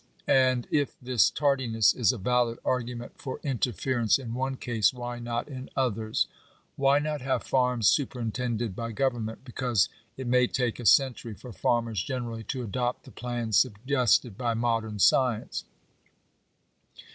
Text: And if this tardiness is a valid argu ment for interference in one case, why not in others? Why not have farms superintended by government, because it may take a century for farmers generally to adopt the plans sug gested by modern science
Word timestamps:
And 0.25 0.67
if 0.71 0.99
this 0.99 1.29
tardiness 1.29 1.93
is 1.93 2.11
a 2.11 2.17
valid 2.17 2.57
argu 2.65 2.97
ment 2.97 3.21
for 3.21 3.39
interference 3.43 4.17
in 4.17 4.33
one 4.33 4.57
case, 4.57 4.91
why 4.91 5.19
not 5.19 5.47
in 5.47 5.69
others? 5.75 6.25
Why 6.75 6.97
not 6.97 7.21
have 7.21 7.43
farms 7.43 7.87
superintended 7.87 8.75
by 8.75 8.93
government, 8.93 9.43
because 9.45 9.89
it 10.17 10.25
may 10.25 10.47
take 10.47 10.79
a 10.79 10.87
century 10.87 11.35
for 11.35 11.53
farmers 11.53 12.01
generally 12.01 12.43
to 12.45 12.63
adopt 12.63 13.03
the 13.03 13.11
plans 13.11 13.59
sug 13.59 13.77
gested 13.87 14.37
by 14.37 14.55
modern 14.55 14.97
science 14.97 15.65